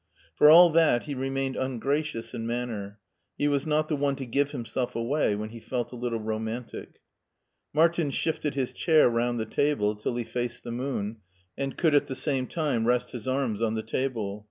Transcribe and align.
For 0.35 0.49
all 0.49 0.71
that 0.71 1.03
he 1.03 1.13
remained 1.13 1.55
un 1.55 1.77
gracious 1.77 2.33
in 2.33 2.47
manner; 2.47 2.97
he 3.37 3.47
was 3.47 3.67
not 3.67 3.87
the 3.87 3.95
one 3.95 4.15
to 4.15 4.25
give 4.25 4.49
himself 4.49 4.95
away 4.95 5.35
when 5.35 5.49
he 5.49 5.59
felt 5.59 5.91
a 5.91 5.95
little 5.95 6.19
romantic. 6.19 7.01
Martin 7.71 8.09
shifted 8.09 8.55
his 8.55 8.73
chair 8.73 9.07
rotmd 9.11 9.37
the 9.37 9.45
table 9.45 9.93
till 9.95 10.15
he 10.15 10.23
faced 10.23 10.63
the 10.63 10.71
moon 10.71 11.17
and 11.55 11.77
could 11.77 11.93
at 11.93 12.07
the 12.07 12.15
same 12.15 12.47
time 12.47 12.87
rest 12.87 13.11
his 13.11 13.27
arms 13.27 13.61
on 13.61 13.75
the 13.75 13.83
table. 13.83 14.39